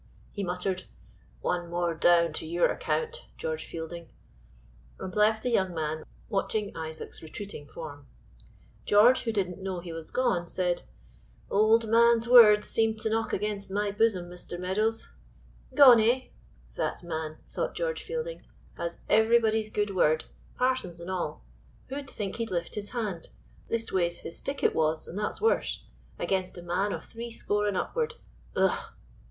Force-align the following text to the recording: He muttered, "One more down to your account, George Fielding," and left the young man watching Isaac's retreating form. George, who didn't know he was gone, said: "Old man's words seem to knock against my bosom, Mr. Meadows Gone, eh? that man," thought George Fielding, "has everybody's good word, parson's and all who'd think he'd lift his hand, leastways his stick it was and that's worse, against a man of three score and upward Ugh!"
He 0.31 0.43
muttered, 0.43 0.85
"One 1.41 1.69
more 1.69 1.93
down 1.93 2.33
to 2.33 2.45
your 2.47 2.71
account, 2.71 3.27
George 3.37 3.63
Fielding," 3.67 4.09
and 4.99 5.15
left 5.15 5.43
the 5.43 5.51
young 5.51 5.75
man 5.75 6.05
watching 6.27 6.75
Isaac's 6.75 7.21
retreating 7.21 7.67
form. 7.67 8.07
George, 8.83 9.25
who 9.25 9.31
didn't 9.31 9.61
know 9.61 9.79
he 9.79 9.93
was 9.93 10.09
gone, 10.09 10.47
said: 10.47 10.81
"Old 11.51 11.87
man's 11.87 12.27
words 12.27 12.67
seem 12.67 12.97
to 12.97 13.11
knock 13.11 13.31
against 13.31 13.69
my 13.69 13.91
bosom, 13.91 14.27
Mr. 14.27 14.59
Meadows 14.59 15.11
Gone, 15.75 15.99
eh? 15.99 16.29
that 16.73 17.03
man," 17.03 17.37
thought 17.51 17.75
George 17.75 18.01
Fielding, 18.01 18.41
"has 18.77 19.03
everybody's 19.07 19.69
good 19.69 19.93
word, 19.95 20.25
parson's 20.57 20.99
and 20.99 21.11
all 21.11 21.43
who'd 21.89 22.09
think 22.09 22.37
he'd 22.37 22.49
lift 22.49 22.73
his 22.73 22.89
hand, 22.89 23.27
leastways 23.69 24.21
his 24.21 24.35
stick 24.35 24.63
it 24.63 24.73
was 24.73 25.07
and 25.07 25.19
that's 25.19 25.39
worse, 25.39 25.83
against 26.17 26.57
a 26.57 26.63
man 26.63 26.91
of 26.91 27.05
three 27.05 27.29
score 27.29 27.67
and 27.67 27.77
upward 27.77 28.15
Ugh!" 28.55 28.93